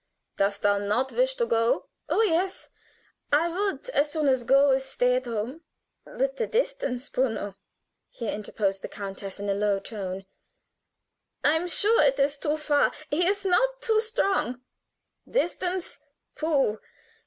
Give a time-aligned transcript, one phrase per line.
[0.35, 2.71] Dost thou not wish to go?" "Oh, yes!
[3.31, 5.61] I would as soon go as stay at home."
[6.05, 7.53] "But the distance, Bruno,"
[8.09, 10.25] here interposed the countess, in a low tone.
[11.43, 12.91] "I am sure it is too far.
[13.11, 14.61] He is not too strong."
[15.29, 15.99] "Distance?
[16.35, 16.79] Pooh!